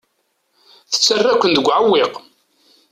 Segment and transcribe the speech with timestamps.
[0.91, 2.13] Tettarra-ken deg uɛewwiq.